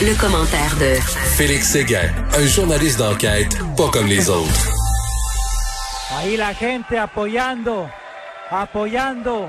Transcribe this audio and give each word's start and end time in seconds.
Le, 0.00 0.14
commentaire 0.14 0.76
de 0.76 0.94
Félix 1.36 1.72
Séguin, 1.72 2.08
un 2.32 2.46
journaliste 2.46 2.98
d'enquête 2.98 3.58
pas 3.76 3.90
comme 3.90 4.06
les 4.06 4.30
autres. 4.30 4.68
Ahí 6.16 6.36
la 6.36 6.54
gente 6.54 6.96
apoyando, 6.96 7.90
apoyando 8.48 9.48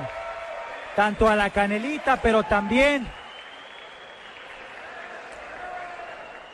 tanto 0.95 1.27
a 1.27 1.35
la 1.35 1.51
Canelita, 1.51 2.17
pero 2.17 2.41
también 2.43 3.07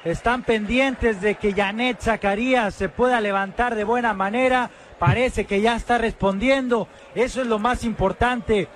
están 0.04 0.44
pendientes 0.44 1.22
de 1.22 1.36
que 1.36 1.54
Janet 1.54 2.02
Zacarías 2.02 2.76
se 2.76 2.90
pueda 2.90 3.22
levantar 3.22 3.76
de 3.76 3.86
buena 3.86 4.14
manera. 4.14 4.70
Parece 5.00 5.46
que 5.46 5.62
ya 5.62 5.76
está 5.76 5.98
respondiendo. 5.98 6.90
Eso 7.16 7.42
es 7.42 7.48
lo 7.48 7.60
más 7.60 7.86
importante. 7.86 8.68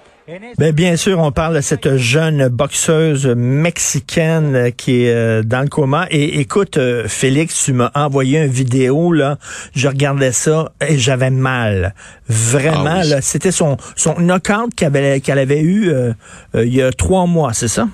Bien, 0.57 0.71
bien 0.71 0.95
sûr, 0.95 1.19
on 1.19 1.31
parle 1.31 1.55
de 1.55 1.61
cette 1.61 1.97
jeune 1.97 2.47
boxeuse 2.49 3.25
mexicaine 3.27 4.71
qui 4.75 5.03
est 5.05 5.13
euh, 5.13 5.43
dans 5.43 5.61
le 5.61 5.67
coma. 5.67 6.07
Et 6.11 6.39
écoute, 6.39 6.77
euh, 6.77 7.07
Félix, 7.07 7.63
tu 7.65 7.73
m'as 7.73 7.91
envoyé 7.95 8.39
une 8.39 8.51
vidéo, 8.51 9.11
là. 9.13 9.37
Je 9.75 9.87
regardais 9.87 10.31
ça 10.31 10.71
et 10.87 10.97
j'avais 10.97 11.29
mal. 11.31 11.93
Vraiment, 12.27 12.83
Ah 12.97 13.01
oui. 13.03 13.09
là. 13.09 13.21
C'était 13.21 13.51
son, 13.51 13.77
son 13.95 14.15
knockout 14.19 14.73
qu'elle 14.75 14.87
avait, 14.95 15.19
qu'elle 15.19 15.39
avait 15.39 15.61
eu 15.61 15.89
euh, 15.89 16.13
euh, 16.55 16.65
il 16.65 16.75
y 16.75 16.81
a 16.81 16.91
trois 16.91 17.25
mois, 17.25 17.53
c'est 17.53 17.67
ça? 17.67 17.87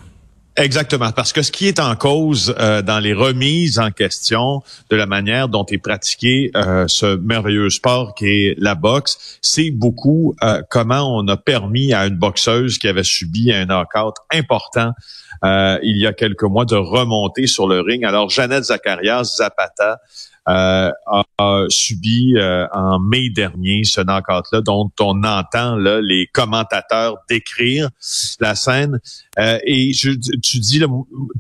Exactement, 0.58 1.12
parce 1.12 1.34
que 1.34 1.42
ce 1.42 1.52
qui 1.52 1.68
est 1.68 1.80
en 1.80 1.98
cause 1.98 2.56
euh, 2.60 2.82
dans 2.82 3.00
les 3.00 3.14
remises 3.14 3.78
en 3.78 3.92
question 3.92 4.64
de 4.90 4.96
la 4.96 5.06
manière 5.06 5.50
dont 5.50 5.66
est 5.66 5.78
pratiqué 5.78 6.52
euh, 6.56 6.88
ce 6.88 7.18
merveilleux 7.18 7.70
sport 7.70 8.16
qui 8.16 8.28
est 8.28 8.56
la 8.58 8.74
boxe, 8.74 9.38
c'est 9.42 9.70
beaucoup 9.70 10.34
euh, 10.44 10.62
comment 10.70 11.18
on 11.18 11.28
a 11.28 11.36
permis 11.36 11.94
à 11.94 12.06
une 12.06 12.16
boxeuse 12.16 12.78
qui 12.78 12.88
avait 12.88 13.04
subi 13.04 13.52
un 13.52 13.66
knockout 13.66 14.16
important 14.32 14.94
euh, 15.44 15.80
il 15.84 15.98
y 15.98 16.08
a 16.08 16.14
quelques 16.14 16.44
mois 16.44 16.66
de 16.66 16.76
remonter 16.76 17.48
sur 17.48 17.68
le 17.68 17.82
ring. 17.82 18.06
Alors, 18.06 18.30
Jeannette 18.30 18.66
Zacharias 18.66 19.36
Zapata 19.38 20.00
a, 20.46 20.92
a 21.38 21.66
subi 21.70 22.36
euh, 22.38 22.66
en 22.74 23.00
mai 23.00 23.30
dernier 23.30 23.84
ce 23.84 24.02
knockout-là, 24.02 24.62
dont 24.62 24.92
on 25.00 25.24
entend 25.24 25.76
là, 25.76 26.00
les 26.02 26.28
commentateurs 26.28 27.18
décrire 27.30 27.90
la 28.40 28.56
scène. 28.56 29.00
Euh, 29.40 29.60
et 29.66 29.94
je, 29.94 30.12
tu 30.12 30.60
dis, 30.60 30.80
là, 30.80 30.88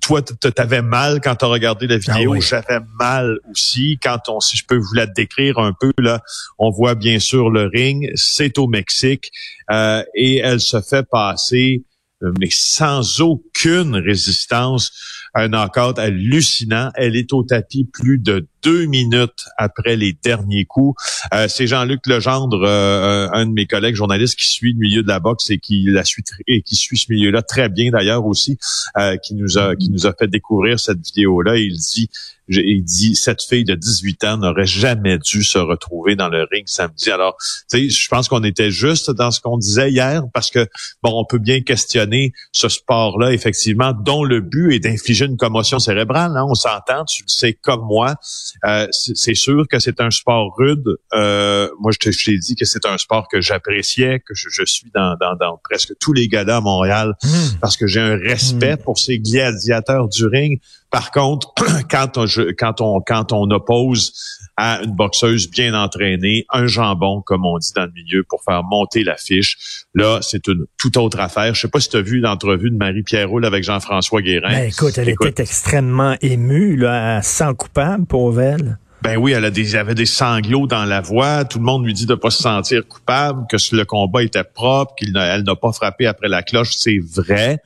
toi, 0.02 0.22
t'avais 0.22 0.82
mal 0.82 1.22
quand 1.22 1.36
tu 1.36 1.46
as 1.46 1.48
regardé 1.48 1.88
la 1.88 1.98
vidéo. 1.98 2.34
oui. 2.34 2.42
J'avais 2.42 2.80
mal 3.00 3.40
aussi. 3.52 3.98
Quand 4.02 4.20
on, 4.28 4.40
si 4.40 4.58
je 4.58 4.66
peux 4.66 4.78
vous 4.78 4.94
la 4.94 5.06
décrire 5.06 5.60
un 5.60 5.74
peu, 5.74 5.92
là, 6.00 6.22
on 6.58 6.70
voit 6.72 6.96
bien 6.96 7.20
sûr 7.20 7.50
le 7.50 7.68
ring. 7.68 8.12
C'est 8.16 8.58
au 8.58 8.68
Mexique 8.68 9.32
euh, 9.72 10.04
et 10.16 10.38
elle 10.38 10.60
se 10.60 10.82
fait 10.82 11.08
passer, 11.10 11.84
euh, 12.24 12.32
mais 12.40 12.50
sans 12.50 13.22
aucune 13.22 13.96
résistance, 13.96 14.92
un 15.34 15.50
knockout 15.50 16.00
hallucinant. 16.00 16.92
Elle 16.96 17.16
est 17.16 17.34
au 17.34 17.44
tapis 17.44 17.88
plus 17.92 18.18
de 18.18 18.48
deux 18.66 18.86
minutes 18.86 19.46
après 19.58 19.96
les 19.96 20.14
derniers 20.14 20.66
coups. 20.66 21.00
Euh, 21.34 21.48
c'est 21.48 21.68
Jean-Luc 21.68 22.08
Legendre, 22.08 22.64
euh, 22.66 23.30
un 23.32 23.46
de 23.46 23.52
mes 23.52 23.68
collègues 23.68 23.96
journalistes 23.96 24.38
qui 24.38 24.48
suit 24.48 24.74
le 24.74 24.80
milieu 24.80 25.04
de 25.04 25.08
la 25.08 25.20
boxe 25.20 25.52
et 25.52 25.60
qui 25.60 25.84
la 25.84 26.04
suit 26.04 26.24
et 26.48 26.64
qui 26.64 26.76
suit 26.76 26.98
ce 26.98 27.12
milieu-là 27.12 27.44
très 27.44 27.70
bien 27.70 27.92
d'ailleurs 27.92 28.26
aussi, 28.26 28.58
euh, 28.98 29.18
qui 29.18 29.36
nous 29.36 29.60
a 29.60 29.76
qui 29.76 29.92
nous 29.92 30.08
a 30.08 30.14
fait 30.14 30.28
découvrir 30.28 30.80
cette 30.80 31.00
vidéo-là. 31.06 31.58
Il 31.58 31.78
dit 31.78 32.10
il 32.48 32.84
dit 32.84 33.16
cette 33.16 33.42
fille 33.42 33.64
de 33.64 33.76
18 33.76 34.24
ans 34.24 34.38
n'aurait 34.38 34.66
jamais 34.66 35.18
dû 35.18 35.44
se 35.44 35.58
retrouver 35.58 36.16
dans 36.16 36.30
le 36.30 36.46
ring 36.52 36.68
samedi. 36.68 37.10
Alors, 37.10 37.38
tu 37.40 37.90
sais, 37.90 37.90
je 37.90 38.08
pense 38.08 38.28
qu'on 38.28 38.44
était 38.44 38.72
juste 38.72 39.12
dans 39.12 39.32
ce 39.32 39.42
qu'on 39.42 39.58
disait 39.58 39.92
hier 39.92 40.24
parce 40.34 40.52
que 40.52 40.68
bon, 41.02 41.12
on 41.14 41.26
peut 41.26 41.40
bien 41.40 41.62
questionner 41.62 42.34
ce 42.52 42.70
sport-là 42.70 43.34
effectivement 43.34 43.94
dont 43.94 44.24
le 44.24 44.42
but 44.42 44.74
est 44.74 44.80
d'infliger 44.80 45.26
une 45.26 45.38
commotion 45.38 45.80
cérébrale. 45.80 46.34
Hein, 46.36 46.46
on 46.48 46.56
s'entend, 46.56 47.06
tu 47.06 47.24
le 47.24 47.30
sais 47.30 47.54
comme 47.54 47.86
moi. 47.86 48.16
Euh, 48.64 48.88
c'est 48.92 49.36
sûr 49.36 49.66
que 49.70 49.80
c'est 49.80 50.00
un 50.00 50.12
sport 50.12 50.56
rude. 50.58 50.98
Euh, 51.14 51.70
moi, 51.80 51.92
je 51.92 52.00
t'ai 52.00 52.38
dit 52.38 52.56
que 52.56 52.66
c'est 52.66 52.86
un 52.86 52.98
sport 52.98 53.28
que 53.32 53.42
j'appréciais, 53.42 54.20
que 54.20 54.34
je, 54.34 54.50
je 54.50 54.64
suis 54.66 54.92
dans, 54.94 55.16
dans, 55.20 55.36
dans 55.36 55.60
presque 55.64 55.94
tous 56.00 56.14
les 56.14 56.28
galas 56.28 56.58
à 56.58 56.62
Montréal 56.62 57.14
parce 57.62 57.78
que 57.78 57.88
j'ai 57.88 58.00
un 58.00 58.18
respect 58.18 58.78
pour 58.78 58.98
ces 58.98 59.20
gladiateurs 59.20 60.08
du 60.08 60.26
ring. 60.26 60.60
Par 60.96 61.12
contre, 61.12 61.54
quand 61.92 62.18
on, 62.18 62.26
quand 62.58 62.80
on, 62.80 63.02
quand 63.02 63.34
on 63.34 63.52
oppose 63.52 64.14
à 64.56 64.80
une 64.82 64.96
boxeuse 64.96 65.52
bien 65.52 65.74
entraînée, 65.74 66.46
un 66.50 66.68
jambon, 66.68 67.22
comme 67.22 67.46
on 67.46 67.58
dit 67.58 67.74
dans 67.76 67.84
le 67.84 67.92
milieu, 67.92 68.24
pour 68.24 68.42
faire 68.46 68.64
monter 68.64 69.04
la 69.04 69.18
fiche, 69.18 69.84
là, 69.94 70.20
c'est 70.22 70.48
une 70.48 70.68
toute 70.78 70.96
autre 70.96 71.20
affaire. 71.20 71.54
Je 71.54 71.60
sais 71.60 71.68
pas 71.68 71.82
si 71.82 71.90
tu 71.90 71.98
as 71.98 72.02
vu 72.02 72.22
l'entrevue 72.22 72.72
de 72.72 72.78
Marie-Pierre 72.78 73.30
Roule 73.30 73.44
avec 73.44 73.66
Jean-François 73.66 74.22
Guérin. 74.22 74.50
Ben, 74.50 74.70
écoute, 74.70 74.98
elle 74.98 75.10
Écoute, 75.10 75.28
était 75.28 75.44
extrêmement 75.44 76.16
émue, 76.22 76.78
là, 76.78 77.22
sans 77.22 77.54
coupable, 77.54 78.06
pauvre 78.06 78.40
elle. 78.40 78.78
Ben 79.06 79.18
oui, 79.18 79.32
elle 79.34 79.46
a 79.46 79.52
des, 79.52 79.76
avait 79.76 79.96
des 79.96 80.06
sanglots 80.06 80.68
dans 80.68 80.86
la 80.86 81.02
voix. 81.02 81.46
Tout 81.46 81.60
le 81.60 81.66
monde 81.66 81.86
lui 81.86 81.94
dit 81.94 82.06
de 82.06 82.16
pas 82.16 82.30
se 82.30 82.42
sentir 82.44 82.88
coupable, 82.88 83.46
que 83.50 83.58
le 83.76 83.86
combat 83.86 84.24
était 84.24 84.44
propre, 84.44 84.96
qu'elle 84.96 85.12
n'a 85.12 85.56
pas 85.56 85.72
frappé 85.72 86.08
après 86.08 86.28
la 86.28 86.44
cloche. 86.44 86.74
C'est 86.76 87.00
vrai. 87.14 87.60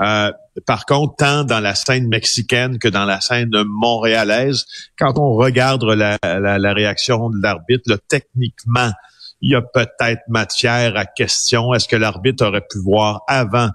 Euh, 0.00 0.30
par 0.66 0.86
contre, 0.86 1.16
tant 1.16 1.44
dans 1.44 1.60
la 1.60 1.74
scène 1.74 2.08
mexicaine 2.08 2.78
que 2.78 2.88
dans 2.88 3.04
la 3.04 3.20
scène 3.20 3.50
montréalaise, 3.66 4.64
quand 4.98 5.18
on 5.18 5.34
regarde 5.34 5.84
la, 5.84 6.16
la- 6.22 6.58
la 6.58 6.72
réaction 6.72 7.30
de 7.30 7.42
l'arbitre, 7.42 7.98
techniquement, 8.08 8.90
il 9.40 9.50
y 9.52 9.54
a 9.54 9.62
peut-être 9.62 10.22
matière 10.28 10.96
à 10.96 11.04
question. 11.06 11.74
Est-ce 11.74 11.88
que 11.88 11.96
l'arbitre 11.96 12.46
aurait 12.46 12.64
pu 12.70 12.78
voir 12.78 13.22
avant 13.26 13.68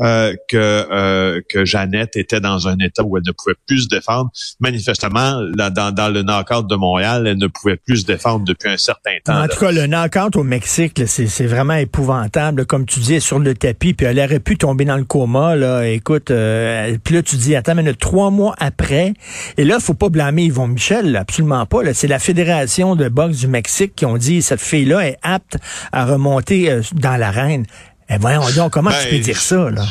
euh, 0.00 0.34
que 0.48 0.56
euh, 0.56 1.40
que 1.48 1.64
Jeannette 1.64 2.16
était 2.16 2.40
dans 2.40 2.68
un 2.68 2.78
état 2.78 3.02
où 3.02 3.16
elle 3.16 3.22
ne 3.26 3.32
pouvait 3.32 3.56
plus 3.66 3.84
se 3.84 3.88
défendre. 3.88 4.30
Manifestement, 4.60 5.40
là, 5.56 5.70
dans, 5.70 5.92
dans 5.92 6.08
le 6.08 6.22
knockout 6.22 6.66
de 6.66 6.76
Montréal, 6.76 7.26
elle 7.26 7.38
ne 7.38 7.46
pouvait 7.46 7.76
plus 7.76 7.98
se 7.98 8.06
défendre 8.06 8.44
depuis 8.44 8.70
un 8.70 8.76
certain 8.76 9.16
temps. 9.24 9.34
En 9.34 9.40
là. 9.42 9.48
tout 9.48 9.60
cas, 9.60 9.72
le 9.72 9.86
knockout 9.86 10.36
au 10.36 10.42
Mexique, 10.42 11.02
c'est 11.06 11.46
vraiment 11.46 11.74
épouvantable. 11.74 12.66
Comme 12.66 12.86
tu 12.86 13.00
dis, 13.00 13.20
sur 13.20 13.38
le 13.38 13.54
tapis, 13.54 13.94
puis 13.94 14.06
elle 14.06 14.18
aurait 14.18 14.40
pu 14.40 14.56
tomber 14.56 14.84
dans 14.84 14.96
le 14.96 15.04
coma. 15.04 15.56
Là, 15.56 15.86
écoute, 15.86 16.30
euh, 16.30 16.96
puis 17.02 17.14
là, 17.14 17.22
tu 17.22 17.36
dis, 17.36 17.54
attends, 17.54 17.74
mais 17.74 17.92
trois 17.94 18.30
mois 18.30 18.54
après, 18.58 19.14
et 19.56 19.64
là, 19.64 19.80
faut 19.80 19.94
pas 19.94 20.08
blâmer 20.08 20.44
Yvon 20.44 20.68
Michel, 20.68 21.12
là, 21.12 21.20
absolument 21.20 21.66
pas. 21.66 21.80
C'est 21.94 22.08
la 22.08 22.18
Fédération 22.18 22.96
de 22.96 23.08
boxe 23.08 23.38
du 23.38 23.48
Mexique 23.48 23.94
qui 23.94 24.06
ont 24.06 24.16
dit, 24.16 24.42
cette 24.42 24.60
fille-là 24.60 25.06
est 25.06 25.16
apte 25.22 25.58
à 25.92 26.04
remonter 26.04 26.70
euh, 26.70 26.82
dans 26.92 27.16
l'arène. 27.16 27.66
Eh 28.12 28.18
voyons 28.18 28.42
donc, 28.56 28.72
comment 28.72 28.90
tu 28.90 28.96
Ben, 28.96 29.10
peux 29.10 29.18
dire 29.18 29.40
ça, 29.40 29.70
là? 29.70 29.84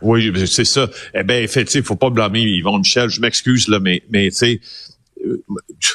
Oui, 0.00 0.30
ben, 0.30 0.46
c'est 0.46 0.64
ça. 0.64 0.88
Eh 1.14 1.24
bien, 1.24 1.38
effectivement, 1.38 1.82
il 1.84 1.86
faut 1.86 1.96
pas 1.96 2.10
blâmer 2.10 2.40
Yvon 2.40 2.78
Michel. 2.78 3.08
Je 3.08 3.20
m'excuse, 3.20 3.68
là, 3.68 3.80
mais, 3.80 4.02
mais 4.10 4.30
tu 4.30 4.36
sais, 4.36 4.60
euh, 5.26 5.42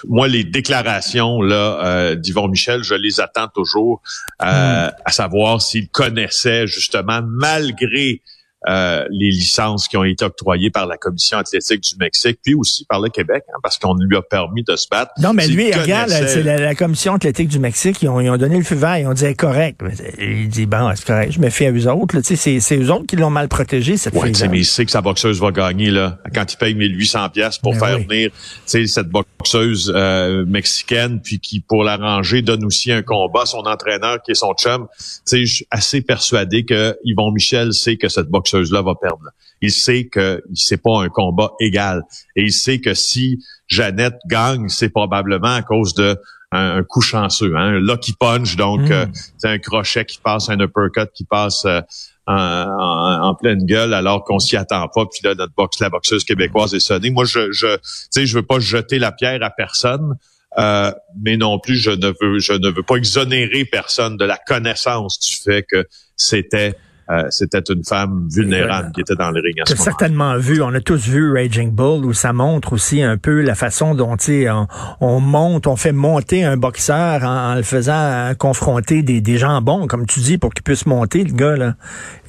moi, 0.07 0.27
les 0.27 0.43
déclarations 0.43 1.41
là 1.41 1.85
euh, 1.85 2.15
d'Yvon 2.15 2.47
Michel, 2.47 2.83
je 2.83 2.95
les 2.95 3.19
attends 3.19 3.47
toujours, 3.47 4.01
euh, 4.41 4.89
à 5.05 5.11
savoir 5.11 5.61
s'il 5.61 5.87
connaissait 5.89 6.67
justement, 6.67 7.21
malgré 7.23 8.21
euh, 8.67 9.05
les 9.09 9.29
licences 9.29 9.87
qui 9.87 9.95
ont 9.95 10.03
été 10.03 10.25
octroyées 10.25 10.69
par 10.69 10.85
la 10.85 10.97
Commission 10.97 11.37
athlétique 11.37 11.81
du 11.81 11.95
Mexique, 11.99 12.39
puis 12.43 12.55
aussi 12.55 12.85
par 12.85 12.99
le 12.99 13.09
Québec, 13.09 13.43
hein, 13.49 13.59
parce 13.63 13.77
qu'on 13.77 13.93
lui 13.95 14.17
a 14.17 14.21
permis 14.21 14.63
de 14.63 14.75
se 14.75 14.87
battre. 14.91 15.11
Non, 15.19 15.31
mais 15.33 15.47
lui, 15.47 15.71
regarde, 15.73 16.09
connaissait- 16.09 16.27
c'est 16.27 16.43
la, 16.43 16.57
la 16.57 16.75
commission 16.75 17.13
athlétique 17.15 17.47
du 17.47 17.59
Mexique, 17.59 18.01
ils 18.01 18.09
ont, 18.09 18.19
ils 18.19 18.29
ont 18.29 18.37
donné 18.37 18.57
le 18.57 18.63
feu 18.63 18.75
vert, 18.75 18.97
ils 18.97 19.07
ont 19.07 19.13
dit 19.13 19.33
correct. 19.35 19.79
Mais 19.81 19.93
Il 20.19 20.49
dit 20.49 20.65
bon, 20.65 20.91
c'est 20.95 21.05
correct, 21.05 21.31
je 21.31 21.39
me 21.39 21.49
fie 21.49 21.65
à 21.67 21.71
eux 21.71 21.87
autres. 21.89 22.15
là. 22.15 22.21
Tu 22.21 22.27
sais, 22.29 22.35
c'est, 22.35 22.59
c'est 22.59 22.77
eux 22.77 22.91
autres 22.91 23.05
qui 23.05 23.15
l'ont 23.15 23.29
mal 23.29 23.47
protégé, 23.47 23.95
cette 23.95 24.13
Ouais, 24.13 24.27
tu 24.27 24.27
sais, 24.27 24.33
fille-là. 24.39 24.51
mais 24.51 24.59
il 24.59 24.65
sait 24.65 24.83
que 24.85 24.91
sa 24.91 25.01
boxeuse 25.01 25.39
va 25.39 25.51
gagner 25.51 25.89
là 25.91 26.17
quand 26.35 26.51
il 26.51 26.57
paye 26.57 26.73
1800 26.75 27.29
pièces 27.29 27.57
pour 27.59 27.73
Ben 27.73 27.79
faire 27.79 27.97
oui. 27.97 28.05
venir, 28.09 28.31
tu 28.31 28.35
sais, 28.65 28.87
cette 28.87 29.07
boxeuse 29.07 29.91
euh, 29.95 30.43
mexicaine, 30.45 31.21
puis 31.21 31.39
qui 31.39 31.61
pour 31.61 31.83
l'arranger 31.85 32.41
donne 32.41 32.65
aussi 32.65 32.91
un 32.91 33.01
combat. 33.03 33.43
à 33.43 33.45
Son 33.45 33.59
entraîneur 33.59 34.21
qui 34.21 34.31
est 34.31 34.35
son 34.35 34.53
chum, 34.53 34.87
tu 34.97 35.03
sais, 35.25 35.45
je 35.45 35.55
suis 35.55 35.67
assez 35.71 36.01
persuadé 36.01 36.65
que 36.65 36.97
Yvon 37.05 37.31
Michel 37.31 37.73
sait 37.73 37.95
que 37.95 38.09
cette 38.09 38.27
boxeuse 38.27 38.48
va 38.57 38.95
perdre. 38.95 39.29
Il 39.61 39.71
sait 39.71 40.05
que 40.05 40.41
c'est 40.53 40.81
pas 40.81 41.01
un 41.01 41.09
combat 41.09 41.51
égal, 41.59 42.03
et 42.35 42.43
il 42.43 42.53
sait 42.53 42.79
que 42.79 42.93
si 42.93 43.43
Jeannette 43.67 44.19
gagne, 44.27 44.69
c'est 44.69 44.89
probablement 44.89 45.53
à 45.55 45.61
cause 45.61 45.93
de 45.93 46.17
un, 46.51 46.77
un 46.77 46.83
coup 46.83 47.01
chanceux, 47.01 47.55
hein, 47.55 47.75
un 47.75 47.79
lucky 47.79 48.13
punch, 48.19 48.55
donc 48.55 48.81
Mm. 48.81 48.91
euh, 48.91 49.05
c'est 49.37 49.49
un 49.49 49.59
crochet 49.59 50.05
qui 50.05 50.17
passe, 50.19 50.49
un 50.49 50.59
uppercut 50.59 51.09
qui 51.13 51.23
passe. 51.25 51.65
euh, 51.65 51.81
en, 52.27 53.33
pleine 53.33 53.65
gueule 53.65 53.91
alors 53.93 54.23
qu'on 54.23 54.37
s'y 54.39 54.55
attend 54.55 54.87
pas. 54.87 55.05
Puis 55.07 55.21
là, 55.23 55.33
notre 55.33 55.53
boxe, 55.55 55.79
la 55.79 55.89
boxeuse 55.89 56.23
québécoise 56.23 56.75
est 56.75 56.79
sonnée. 56.79 57.09
Moi, 57.09 57.25
je, 57.25 57.51
je, 57.51 57.75
tu 57.75 57.81
sais, 58.11 58.25
je 58.27 58.35
veux 58.35 58.45
pas 58.45 58.59
jeter 58.59 58.99
la 58.99 59.11
pierre 59.11 59.41
à 59.41 59.49
personne. 59.49 60.15
Euh, 60.59 60.91
mais 61.23 61.37
non 61.37 61.57
plus, 61.59 61.75
je 61.75 61.91
ne 61.91 62.07
veux, 62.21 62.39
je 62.39 62.53
ne 62.53 62.69
veux 62.69 62.83
pas 62.83 62.95
exonérer 62.97 63.65
personne 63.65 64.15
de 64.17 64.25
la 64.25 64.37
connaissance 64.37 65.19
du 65.19 65.35
fait 65.43 65.63
que 65.63 65.87
c'était 66.15 66.75
euh, 67.09 67.23
c'était 67.29 67.63
une 67.69 67.83
femme 67.83 68.27
vulnérable 68.31 68.91
qui 68.93 69.01
était 69.01 69.15
dans 69.15 69.31
le 69.31 69.41
ring 69.41 69.59
à 69.61 69.65
ce 69.65 69.73
moment. 69.73 69.83
certainement 69.83 70.37
vu, 70.37 70.61
on 70.61 70.73
a 70.73 70.79
tous 70.79 71.07
vu 71.07 71.33
Raging 71.33 71.71
Bull 71.71 72.05
où 72.05 72.13
ça 72.13 72.33
montre 72.33 72.73
aussi 72.73 73.01
un 73.01 73.17
peu 73.17 73.41
la 73.41 73.55
façon 73.55 73.95
dont 73.95 74.15
on, 74.29 74.67
on 75.01 75.19
monte, 75.19 75.65
on 75.65 75.75
fait 75.75 75.91
monter 75.91 76.43
un 76.43 76.55
boxeur 76.55 77.23
en, 77.23 77.55
le 77.55 77.63
faisant 77.63 77.93
euh, 77.93 78.33
confronter 78.35 79.01
des, 79.01 79.21
des 79.21 79.37
jambons, 79.37 79.87
comme 79.87 80.05
tu 80.05 80.19
dis, 80.19 80.37
pour 80.37 80.53
qu'il 80.53 80.63
puisse 80.63 80.85
monter 80.85 81.23
le 81.23 81.33
gars 81.33 81.55
là. 81.55 81.75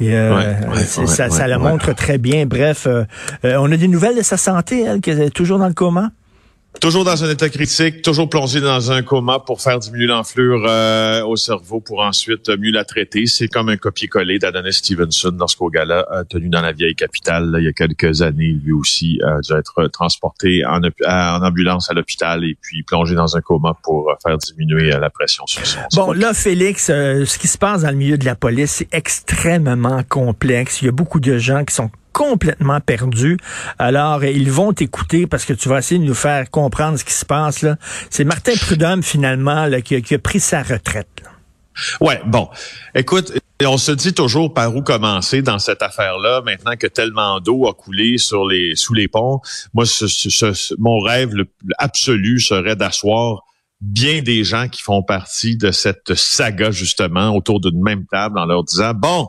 Et, 0.00 0.16
euh, 0.16 0.74
ça, 1.06 1.28
ça 1.28 1.46
le 1.46 1.58
montre 1.58 1.92
très 1.92 2.18
bien. 2.18 2.46
Bref, 2.46 2.88
on 3.44 3.72
a 3.72 3.76
des 3.76 3.88
nouvelles 3.88 4.16
de 4.16 4.22
sa 4.22 4.36
santé, 4.36 4.82
elle, 4.82 5.00
qui 5.00 5.10
est 5.10 5.30
toujours 5.30 5.58
dans 5.58 5.68
le 5.68 5.74
coma? 5.74 6.10
Toujours 6.80 7.04
dans 7.04 7.24
un 7.24 7.30
état 7.30 7.48
critique, 7.48 8.00
toujours 8.00 8.28
plongé 8.28 8.60
dans 8.60 8.92
un 8.92 9.02
coma 9.02 9.40
pour 9.40 9.60
faire 9.60 9.78
diminuer 9.78 10.06
l'enflure 10.06 10.64
euh, 10.66 11.22
au 11.24 11.36
cerveau 11.36 11.80
pour 11.80 12.00
ensuite 12.00 12.48
mieux 12.48 12.70
la 12.70 12.84
traiter. 12.84 13.26
C'est 13.26 13.48
comme 13.48 13.68
un 13.68 13.76
copier-coller 13.76 14.38
d'Adonis 14.38 14.74
Stevenson 14.74 15.34
lorsqu'au 15.38 15.68
gala 15.68 16.06
tenu 16.28 16.48
dans 16.48 16.62
la 16.62 16.72
vieille 16.72 16.94
capitale 16.94 17.56
il 17.58 17.64
y 17.64 17.68
a 17.68 17.72
quelques 17.72 18.22
années. 18.22 18.56
Lui 18.64 18.72
aussi 18.72 19.20
a 19.24 19.40
dû 19.40 19.52
être 19.52 19.88
transporté 19.88 20.64
en, 20.64 20.80
en 21.06 21.44
ambulance 21.44 21.90
à 21.90 21.94
l'hôpital 21.94 22.44
et 22.44 22.56
puis 22.60 22.82
plongé 22.82 23.14
dans 23.14 23.36
un 23.36 23.40
coma 23.40 23.74
pour 23.82 24.14
faire 24.22 24.38
diminuer 24.38 24.90
la 24.90 25.10
pression 25.10 25.46
sur 25.46 25.66
son 25.66 25.80
Bon, 25.96 26.12
là, 26.12 26.34
Félix, 26.34 26.88
euh, 26.90 27.24
ce 27.24 27.38
qui 27.38 27.48
se 27.48 27.58
passe 27.58 27.82
dans 27.82 27.90
le 27.90 27.96
milieu 27.96 28.16
de 28.16 28.24
la 28.24 28.34
police, 28.34 28.70
c'est 28.70 28.94
extrêmement 28.94 30.02
complexe. 30.04 30.82
Il 30.82 30.86
y 30.86 30.88
a 30.88 30.92
beaucoup 30.92 31.20
de 31.20 31.38
gens 31.38 31.64
qui 31.64 31.74
sont 31.74 31.90
complètement 32.12 32.80
perdu. 32.80 33.38
Alors, 33.78 34.24
ils 34.24 34.50
vont 34.50 34.72
t'écouter 34.72 35.26
parce 35.26 35.44
que 35.44 35.52
tu 35.52 35.68
vas 35.68 35.78
essayer 35.78 36.00
de 36.00 36.04
nous 36.04 36.14
faire 36.14 36.50
comprendre 36.50 36.98
ce 36.98 37.04
qui 37.04 37.14
se 37.14 37.24
passe. 37.24 37.62
là. 37.62 37.76
C'est 38.10 38.24
Martin 38.24 38.52
Prudhomme, 38.60 39.02
finalement, 39.02 39.66
là, 39.66 39.80
qui, 39.80 39.96
a, 39.96 40.18
pris 40.18 40.40
sa 40.40 40.62
retraite. 40.62 41.22
Ouais, 42.00 42.20
bon. 42.26 42.48
Écoute, 42.94 43.32
on 43.64 43.78
se 43.78 43.92
dit 43.92 44.12
toujours 44.12 44.52
par 44.52 44.74
où 44.74 44.82
commencer 44.82 45.42
dans 45.42 45.58
cette 45.58 45.82
affaire-là, 45.82 46.42
maintenant 46.42 46.76
que 46.76 46.86
tellement 46.86 47.40
d'eau 47.40 47.66
a 47.68 47.74
coulé 47.74 48.18
sur 48.18 48.46
les, 48.46 48.76
sous 48.76 48.94
les 48.94 49.08
ponts. 49.08 49.40
Moi, 49.74 49.84
mon 50.78 51.00
rêve 51.00 51.32
absolu 51.78 52.40
serait 52.40 52.76
d'asseoir 52.76 53.44
bien 53.80 54.20
des 54.20 54.44
gens 54.44 54.68
qui 54.68 54.82
font 54.82 55.02
partie 55.02 55.56
de 55.56 55.70
cette 55.70 56.14
saga, 56.14 56.70
justement, 56.70 57.34
autour 57.34 57.60
d'une 57.60 57.82
même 57.82 58.06
table 58.06 58.38
en 58.38 58.46
leur 58.46 58.64
disant, 58.64 58.92
bon, 58.94 59.28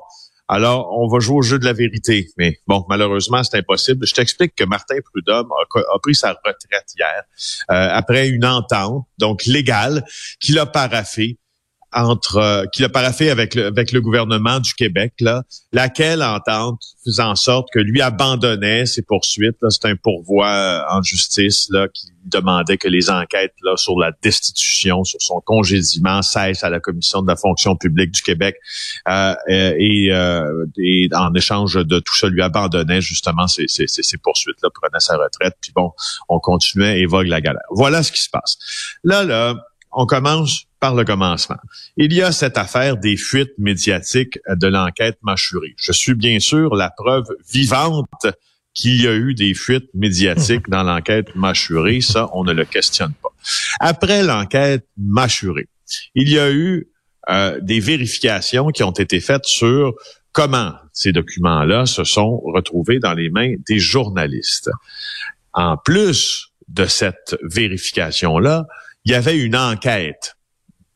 alors, 0.53 0.89
on 0.99 1.07
va 1.07 1.19
jouer 1.19 1.37
au 1.37 1.41
jeu 1.41 1.59
de 1.59 1.63
la 1.63 1.71
vérité. 1.71 2.27
Mais 2.37 2.57
bon, 2.67 2.83
malheureusement, 2.89 3.41
c'est 3.41 3.57
impossible. 3.57 4.05
Je 4.05 4.13
t'explique 4.13 4.53
que 4.53 4.65
Martin 4.65 4.97
Prudhomme 5.01 5.47
a, 5.49 5.99
pris 6.03 6.13
sa 6.13 6.33
retraite 6.33 6.87
hier 6.93 7.23
euh, 7.71 7.87
après 7.89 8.27
une 8.27 8.43
entente, 8.43 9.05
donc 9.17 9.45
légale, 9.45 10.03
qu'il 10.41 10.59
a 10.59 10.65
paraffée 10.65 11.37
entre 11.93 12.37
euh, 12.37 12.65
qu'il 12.71 12.85
a 12.85 12.89
paraffé 12.89 13.29
avec 13.29 13.55
le, 13.55 13.65
avec 13.65 13.91
le 13.91 14.01
gouvernement 14.01 14.59
du 14.59 14.73
Québec, 14.73 15.13
là, 15.19 15.43
laquelle 15.73 16.23
entente 16.23 16.81
faisait 17.03 17.23
en 17.23 17.35
sorte 17.35 17.67
que 17.73 17.79
lui 17.79 18.01
abandonnait 18.01 18.85
ses 18.85 19.01
poursuites. 19.01 19.57
C'est 19.69 19.85
un 19.85 19.95
pourvoi 19.95 20.47
euh, 20.47 20.81
en 20.89 21.01
justice 21.01 21.67
là, 21.69 21.87
qui 21.87 22.07
demandait 22.25 22.77
que 22.77 22.87
les 22.87 23.09
enquêtes 23.09 23.55
là, 23.63 23.75
sur 23.77 23.97
la 23.97 24.11
destitution, 24.21 25.03
sur 25.03 25.21
son 25.21 25.41
congédiement 25.41 26.21
cessent 26.21 26.63
à 26.63 26.69
la 26.69 26.79
Commission 26.79 27.21
de 27.21 27.27
la 27.27 27.35
fonction 27.35 27.75
publique 27.75 28.11
du 28.11 28.21
Québec. 28.21 28.55
Euh, 29.07 29.35
et, 29.47 30.11
euh, 30.11 30.65
et, 30.77 31.09
en 31.13 31.33
échange 31.33 31.75
de 31.75 31.99
tout 31.99 32.15
ça, 32.15 32.27
lui 32.27 32.41
abandonnait 32.41 33.01
justement 33.01 33.47
ses, 33.47 33.67
ses, 33.67 33.87
ses 33.87 34.17
poursuites, 34.17 34.61
là, 34.61 34.69
prenait 34.73 34.99
sa 34.99 35.17
retraite. 35.17 35.55
Puis 35.61 35.71
bon, 35.75 35.91
on 36.29 36.39
continuait 36.39 36.99
et 36.99 37.05
vogue 37.05 37.27
la 37.27 37.41
galère. 37.41 37.61
Voilà 37.71 38.03
ce 38.03 38.11
qui 38.11 38.21
se 38.21 38.29
passe. 38.29 38.57
Là, 39.03 39.23
là, 39.23 39.55
on 39.91 40.05
commence 40.05 40.65
par 40.79 40.95
le 40.95 41.03
commencement. 41.05 41.57
Il 41.97 42.13
y 42.13 42.21
a 42.21 42.31
cette 42.31 42.57
affaire 42.57 42.97
des 42.97 43.17
fuites 43.17 43.53
médiatiques 43.57 44.39
de 44.49 44.67
l'enquête 44.67 45.17
mâchurée. 45.21 45.75
Je 45.77 45.91
suis 45.91 46.15
bien 46.15 46.39
sûr 46.39 46.75
la 46.75 46.89
preuve 46.89 47.25
vivante 47.51 48.07
qu'il 48.73 49.01
y 49.01 49.07
a 49.07 49.13
eu 49.13 49.33
des 49.33 49.53
fuites 49.53 49.89
médiatiques 49.93 50.69
dans 50.69 50.83
l'enquête 50.83 51.35
mâchurée. 51.35 52.01
Ça, 52.01 52.29
on 52.33 52.43
ne 52.43 52.53
le 52.53 52.65
questionne 52.65 53.13
pas. 53.21 53.29
Après 53.79 54.23
l'enquête 54.23 54.85
mâchurée, 54.97 55.67
il 56.15 56.29
y 56.29 56.39
a 56.39 56.51
eu 56.51 56.87
euh, 57.29 57.59
des 57.61 57.79
vérifications 57.79 58.69
qui 58.69 58.83
ont 58.83 58.91
été 58.91 59.19
faites 59.19 59.45
sur 59.45 59.93
comment 60.31 60.73
ces 60.93 61.11
documents-là 61.11 61.85
se 61.85 62.03
sont 62.03 62.39
retrouvés 62.39 62.99
dans 62.99 63.13
les 63.13 63.29
mains 63.29 63.55
des 63.67 63.79
journalistes. 63.79 64.69
En 65.53 65.77
plus 65.77 66.51
de 66.69 66.85
cette 66.85 67.37
vérification-là, 67.43 68.65
il 69.05 69.11
y 69.11 69.15
avait 69.15 69.37
une 69.37 69.55
enquête 69.55 70.37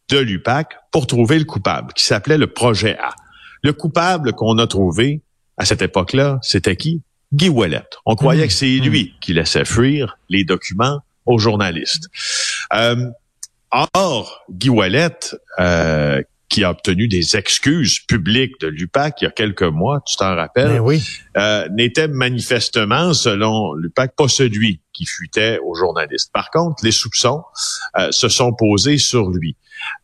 de 0.09 0.19
l'UPAC 0.19 0.75
pour 0.91 1.07
trouver 1.07 1.39
le 1.39 1.45
coupable, 1.45 1.93
qui 1.93 2.03
s'appelait 2.03 2.37
le 2.37 2.47
projet 2.47 2.97
A. 2.99 3.09
Le 3.63 3.73
coupable 3.73 4.33
qu'on 4.33 4.57
a 4.59 4.67
trouvé 4.67 5.21
à 5.57 5.65
cette 5.65 5.81
époque-là, 5.81 6.39
c'était 6.41 6.75
qui? 6.75 7.01
Guy 7.33 7.49
Ouellet. 7.49 7.83
On 8.05 8.15
croyait 8.15 8.45
mmh. 8.45 8.47
que 8.47 8.53
c'est 8.53 8.77
lui 8.77 9.03
mmh. 9.05 9.19
qui 9.19 9.33
laissait 9.33 9.65
fuir 9.65 10.17
les 10.29 10.43
documents 10.43 10.99
aux 11.25 11.39
journalistes. 11.39 12.07
Euh, 12.73 13.09
or, 13.93 14.45
Guy 14.51 14.69
Ouellet, 14.69 15.17
euh, 15.59 16.21
qui 16.49 16.63
a 16.63 16.71
obtenu 16.71 17.07
des 17.07 17.35
excuses 17.35 17.99
publiques 17.99 18.59
de 18.61 18.67
l'UPAC 18.67 19.21
il 19.21 19.25
y 19.25 19.27
a 19.27 19.31
quelques 19.31 19.63
mois, 19.63 20.01
tu 20.05 20.15
t'en 20.17 20.35
rappelles, 20.35 20.67
ben 20.67 20.79
oui. 20.79 21.03
euh, 21.37 21.67
n'était 21.69 22.07
manifestement, 22.07 23.13
selon 23.13 23.73
l'UPAC, 23.73 24.15
pas 24.15 24.27
celui 24.27 24.81
qui 24.93 25.05
fuitait 25.05 25.59
aux 25.65 25.75
journalistes. 25.75 26.31
Par 26.31 26.51
contre, 26.51 26.83
les 26.83 26.91
soupçons 26.91 27.43
euh, 27.97 28.09
se 28.11 28.29
sont 28.29 28.53
posés 28.53 28.97
sur 28.97 29.29
lui. 29.29 29.57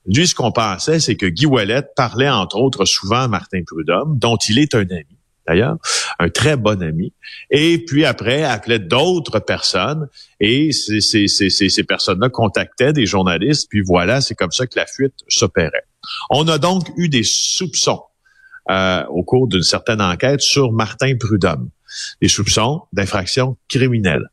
Lui, 0.06 0.28
ce 0.28 0.36
qu'on 0.36 0.52
pensait, 0.52 1.00
c'est 1.00 1.16
que 1.16 1.28
Guy 1.28 1.46
Ouellet 1.46 1.84
parlait, 1.96 2.30
entre 2.30 2.58
autres, 2.58 2.86
souvent 2.86 3.22
à 3.22 3.28
Martin 3.28 3.62
Prudhomme, 3.66 4.18
dont 4.18 4.38
il 4.38 4.60
est 4.60 4.76
un 4.76 4.82
ami 4.82 5.18
d'ailleurs, 5.48 5.78
un 6.20 6.30
très 6.30 6.56
bon 6.56 6.82
ami. 6.82 7.14
Et 7.50 7.84
puis 7.84 8.06
après, 8.06 8.44
appelait 8.44 8.80
d'autres 8.80 9.40
personnes 9.40 10.08
et 10.40 10.72
ces, 10.72 11.02
ces, 11.02 11.28
ces, 11.28 11.50
ces 11.50 11.84
personnes-là 11.84 12.30
contactaient 12.30 12.94
des 12.94 13.06
journalistes. 13.06 13.68
Puis 13.70 13.82
voilà, 13.82 14.22
c'est 14.22 14.36
comme 14.36 14.52
ça 14.52 14.68
que 14.68 14.78
la 14.78 14.86
fuite 14.86 15.16
s'opérait. 15.28 15.86
On 16.30 16.48
a 16.48 16.58
donc 16.58 16.92
eu 16.98 17.10
des 17.10 17.24
soupçons 17.24 18.02
euh, 18.70 19.04
au 19.08 19.24
cours 19.24 19.48
d'une 19.48 19.64
certaine 19.64 20.02
enquête 20.02 20.42
sur 20.42 20.72
Martin 20.72 21.16
Prudhomme, 21.20 21.70
des 22.22 22.28
soupçons 22.28 22.84
d'infraction 22.94 23.58
criminelle. 23.68 24.30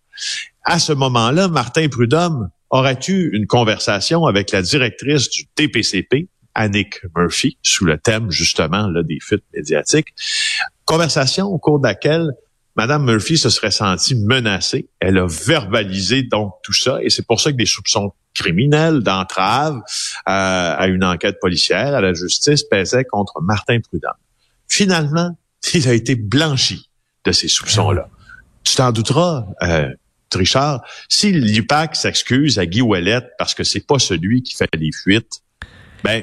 À 0.65 0.79
ce 0.79 0.93
moment-là, 0.93 1.49
Martin 1.49 1.89
Prudhomme 1.89 2.51
aurait 2.71 2.99
eu 3.09 3.31
une 3.35 3.47
conversation 3.47 4.27
avec 4.27 4.51
la 4.53 4.63
directrice 4.63 5.31
du 5.31 5.47
TPCP, 5.55 6.29
Annick 6.55 7.01
Murphy, 7.17 7.57
sous 7.63 7.85
le 7.85 7.99
thème 7.99 8.31
justement 8.31 8.87
là, 8.89 9.03
des 9.03 9.19
fuites 9.21 9.45
médiatiques. 9.55 10.09
Conversation 10.85 11.47
au 11.47 11.59
cours 11.59 11.79
de 11.79 11.87
laquelle 11.87 12.33
Madame 12.77 13.05
Murphy 13.05 13.39
se 13.39 13.49
serait 13.49 13.71
sentie 13.71 14.15
menacée. 14.15 14.89
Elle 15.01 15.19
a 15.19 15.27
verbalisé 15.27 16.23
donc 16.23 16.53
tout 16.63 16.73
ça 16.73 16.99
et 17.03 17.11
c'est 17.11 17.27
pour 17.27 17.41
ça 17.41 17.51
que 17.51 17.57
des 17.57 17.67
soupçons 17.67 18.13
criminels 18.39 19.03
d'entrave 19.03 19.77
euh, 19.77 19.81
à 20.27 20.87
une 20.87 21.05
enquête 21.05 21.39
policière, 21.41 21.95
à 21.95 22.01
la 22.01 22.15
justice, 22.15 22.63
pesaient 22.65 23.05
contre 23.05 23.41
Martin 23.43 23.81
Prudhomme. 23.81 24.13
Finalement, 24.69 25.37
il 25.75 25.89
a 25.89 25.93
été 25.93 26.15
blanchi 26.15 26.89
de 27.25 27.33
ces 27.33 27.49
soupçons-là. 27.49 28.09
Tu 28.65 28.77
t'en 28.77 28.93
douteras, 28.93 29.47
euh, 29.63 29.89
Trichard, 30.31 30.83
si 31.09 31.33
l'UPAC 31.33 31.97
s'excuse 31.97 32.59
à 32.59 32.67
Guy 32.67 32.83
Ouellet 32.83 33.23
parce 33.39 33.55
que 33.55 33.65
c'est 33.65 33.87
pas 33.87 33.99
celui 33.99 34.43
qui 34.43 34.55
fait 34.55 34.69
les 34.75 34.93
fuites, 34.93 35.41
ben 36.05 36.23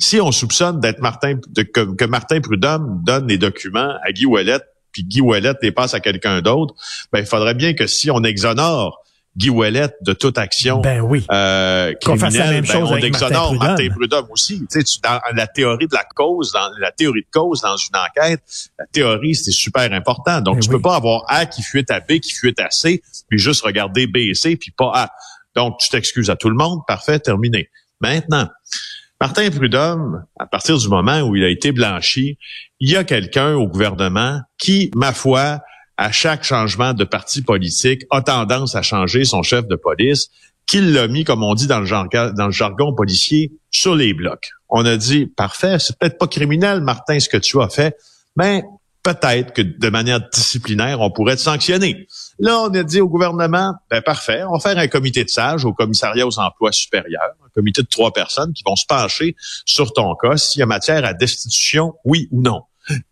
si 0.00 0.20
on 0.20 0.32
soupçonne 0.32 0.80
d'être 0.80 1.00
Martin, 1.00 1.38
de, 1.48 1.62
que, 1.62 2.04
Martin 2.04 2.40
Prudhomme 2.40 3.02
donne 3.04 3.28
les 3.28 3.38
documents 3.38 3.94
à 4.02 4.12
Guy 4.12 4.26
Ouellet, 4.26 4.60
puis 4.92 5.04
Guy 5.04 5.20
Ouellet 5.20 5.52
les 5.62 5.72
passe 5.72 5.94
à 5.94 6.00
quelqu'un 6.00 6.40
d'autre, 6.40 6.74
ben 7.12 7.20
il 7.20 7.26
faudrait 7.26 7.54
bien 7.54 7.74
que 7.74 7.86
si 7.86 8.10
on 8.10 8.22
exonore 8.24 9.03
Guy 9.36 9.50
Ouellet 9.50 9.88
de 10.00 10.12
toute 10.12 10.38
action 10.38 10.80
ben 10.80 11.00
oui. 11.00 11.24
euh, 11.30 11.92
criminelle, 12.00 12.62
ben, 12.62 12.84
on 12.84 12.96
exonore 12.96 13.54
Martin 13.54 13.88
Prudhomme, 13.88 14.26
aussi. 14.30 14.64
Tu 14.70 14.80
sais, 14.80 15.00
dans 15.02 15.20
la 15.34 15.46
théorie 15.46 15.88
de 15.88 15.94
la 15.94 16.04
cause, 16.14 16.52
dans 16.52 16.70
la 16.78 16.92
théorie 16.92 17.22
de 17.22 17.30
cause 17.32 17.62
dans 17.62 17.76
une 17.76 17.96
enquête, 17.96 18.42
la 18.78 18.86
théorie 18.86 19.34
c'est 19.34 19.50
super 19.50 19.92
important. 19.92 20.40
Donc 20.40 20.56
ben 20.56 20.60
tu 20.60 20.68
peux 20.68 20.80
pas 20.80 20.96
avoir 20.96 21.24
A 21.28 21.46
qui 21.46 21.62
fuite 21.62 21.90
à 21.90 22.00
B, 22.00 22.18
qui 22.20 22.32
fuite 22.32 22.60
à 22.60 22.70
C, 22.70 23.02
puis 23.28 23.38
juste 23.38 23.62
regarder 23.62 24.06
B 24.06 24.18
et 24.18 24.34
C, 24.34 24.56
puis 24.56 24.70
pas 24.70 24.92
A. 24.94 25.10
Donc 25.54 25.78
tu 25.78 25.88
t'excuses 25.88 26.30
à 26.30 26.36
tout 26.36 26.48
le 26.48 26.56
monde, 26.56 26.80
parfait, 26.86 27.18
terminé. 27.18 27.70
Maintenant, 28.00 28.48
Martin 29.20 29.50
Prudhomme, 29.50 30.24
à 30.38 30.46
partir 30.46 30.76
du 30.76 30.88
moment 30.88 31.20
où 31.20 31.34
il 31.36 31.44
a 31.44 31.48
été 31.48 31.72
blanchi, 31.72 32.38
il 32.80 32.90
y 32.90 32.96
a 32.96 33.04
quelqu'un 33.04 33.54
au 33.54 33.66
gouvernement 33.66 34.40
qui, 34.58 34.90
ma 34.94 35.12
foi, 35.12 35.60
à 35.96 36.10
chaque 36.10 36.44
changement 36.44 36.92
de 36.92 37.04
parti 37.04 37.42
politique, 37.42 38.02
a 38.10 38.20
tendance 38.20 38.74
à 38.74 38.82
changer 38.82 39.24
son 39.24 39.42
chef 39.42 39.66
de 39.66 39.76
police, 39.76 40.28
qu'il 40.66 40.92
l'a 40.92 41.08
mis, 41.08 41.24
comme 41.24 41.42
on 41.42 41.54
dit 41.54 41.66
dans 41.66 41.80
le, 41.80 41.86
jargon, 42.50 42.94
policier, 42.94 43.52
sur 43.70 43.94
les 43.94 44.14
blocs. 44.14 44.50
On 44.68 44.84
a 44.86 44.96
dit, 44.96 45.26
parfait, 45.26 45.78
c'est 45.78 45.96
peut-être 45.98 46.18
pas 46.18 46.26
criminel, 46.26 46.80
Martin, 46.80 47.20
ce 47.20 47.28
que 47.28 47.36
tu 47.36 47.60
as 47.60 47.68
fait, 47.68 47.96
ben 48.36 48.62
peut-être 49.02 49.52
que 49.52 49.62
de 49.62 49.88
manière 49.90 50.20
disciplinaire, 50.30 51.00
on 51.00 51.10
pourrait 51.10 51.36
te 51.36 51.42
sanctionner. 51.42 52.08
Là, 52.38 52.58
on 52.60 52.74
a 52.74 52.82
dit 52.82 53.00
au 53.00 53.08
gouvernement, 53.08 53.74
ben 53.90 54.00
parfait, 54.00 54.42
on 54.44 54.52
va 54.54 54.58
faire 54.58 54.78
un 54.78 54.88
comité 54.88 55.22
de 55.22 55.28
sages 55.28 55.64
au 55.66 55.74
commissariat 55.74 56.26
aux 56.26 56.38
emplois 56.38 56.72
supérieurs, 56.72 57.34
un 57.44 57.50
comité 57.54 57.82
de 57.82 57.86
trois 57.86 58.12
personnes 58.12 58.54
qui 58.54 58.62
vont 58.66 58.76
se 58.76 58.86
pencher 58.86 59.36
sur 59.66 59.92
ton 59.92 60.14
cas, 60.14 60.38
s'il 60.38 60.60
y 60.60 60.62
a 60.62 60.66
matière 60.66 61.04
à 61.04 61.12
destitution, 61.12 61.94
oui 62.04 62.28
ou 62.32 62.40
non. 62.40 62.62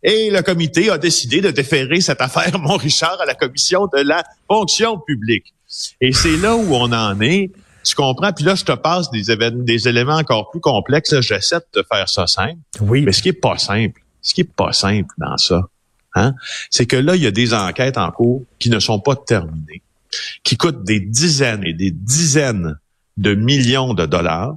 Et 0.02 0.30
le 0.30 0.42
comité 0.42 0.90
a 0.90 0.98
décidé 0.98 1.40
de 1.40 1.50
déférer 1.50 2.00
cette 2.00 2.20
affaire, 2.20 2.58
mon 2.60 2.76
Richard, 2.76 3.20
à 3.20 3.24
la 3.24 3.34
commission 3.34 3.86
de 3.86 4.00
la 4.00 4.24
fonction 4.48 4.98
publique. 4.98 5.54
Et 6.00 6.12
c'est 6.12 6.36
là 6.36 6.56
où 6.56 6.74
on 6.74 6.92
en 6.92 7.20
est. 7.20 7.50
Tu 7.84 7.94
comprends? 7.94 8.32
Puis 8.32 8.44
là, 8.44 8.54
je 8.54 8.64
te 8.64 8.72
passe 8.72 9.10
des, 9.10 9.24
des 9.50 9.88
éléments 9.88 10.16
encore 10.16 10.50
plus 10.50 10.60
complexes. 10.60 11.20
J'essaie 11.20 11.56
de 11.56 11.82
te 11.82 11.86
faire 11.90 12.08
ça 12.08 12.26
simple. 12.26 12.58
Oui. 12.80 13.02
Mais 13.02 13.12
ce 13.12 13.22
qui 13.22 13.30
est 13.30 13.32
pas 13.32 13.58
simple, 13.58 14.00
ce 14.20 14.34
qui 14.34 14.42
est 14.42 14.52
pas 14.52 14.72
simple 14.72 15.12
dans 15.18 15.36
ça, 15.36 15.62
hein, 16.14 16.34
c'est 16.70 16.86
que 16.86 16.96
là, 16.96 17.16
il 17.16 17.22
y 17.22 17.26
a 17.26 17.32
des 17.32 17.54
enquêtes 17.54 17.98
en 17.98 18.10
cours 18.12 18.44
qui 18.58 18.70
ne 18.70 18.78
sont 18.78 19.00
pas 19.00 19.16
terminées, 19.16 19.82
qui 20.44 20.56
coûtent 20.56 20.84
des 20.84 21.00
dizaines 21.00 21.64
et 21.64 21.72
des 21.72 21.90
dizaines 21.90 22.78
de 23.16 23.34
millions 23.34 23.94
de 23.94 24.06
dollars 24.06 24.54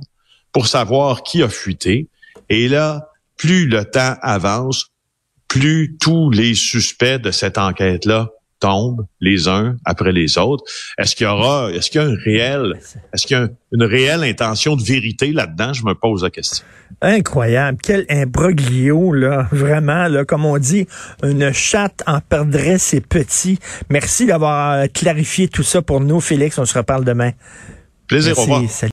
pour 0.51 0.67
savoir 0.67 1.23
qui 1.23 1.41
a 1.41 1.49
fuité. 1.49 2.07
Et 2.49 2.67
là, 2.67 3.09
plus 3.37 3.67
le 3.67 3.85
temps 3.85 4.15
avance, 4.21 4.91
plus 5.55 5.95
tous 6.01 6.29
les 6.31 6.53
suspects 6.53 7.17
de 7.17 7.31
cette 7.31 7.57
enquête-là 7.57 8.27
tombent 8.59 9.05
les 9.21 9.47
uns 9.47 9.77
après 9.85 10.11
les 10.11 10.37
autres. 10.37 10.65
Est-ce 10.97 11.15
qu'il 11.15 11.25
y 11.25 11.29
aura, 11.29 11.71
est-ce 11.71 11.89
qu'il 11.89 12.01
y 12.01 12.03
a 12.03 12.07
un 12.07 12.15
réel, 12.15 12.73
est-ce 13.13 13.25
qu'il 13.25 13.37
y 13.37 13.39
a 13.39 13.47
une 13.71 13.83
réelle 13.83 14.23
intention 14.23 14.75
de 14.75 14.83
vérité 14.83 15.31
là-dedans? 15.31 15.71
Je 15.71 15.85
me 15.85 15.93
pose 15.93 16.23
la 16.23 16.29
question. 16.29 16.65
Incroyable. 17.01 17.77
Quel 17.81 18.05
imbroglio, 18.09 19.13
là. 19.13 19.47
Vraiment, 19.51 20.07
là. 20.09 20.25
Comme 20.25 20.45
on 20.45 20.57
dit, 20.57 20.87
une 21.23 21.53
chatte 21.53 22.03
en 22.05 22.19
perdrait 22.19 22.77
ses 22.77 22.99
petits. 22.99 23.59
Merci 23.89 24.25
d'avoir 24.25 24.87
clarifié 24.93 25.47
tout 25.47 25.63
ça 25.63 25.81
pour 25.81 26.01
nous, 26.01 26.19
Félix. 26.19 26.57
On 26.57 26.65
se 26.65 26.77
reparle 26.77 27.05
demain. 27.05 27.31
Plaisir, 28.07 28.33
Merci. 28.35 28.39
au 28.39 28.43
revoir. 28.43 28.59
Salut. 28.59 28.81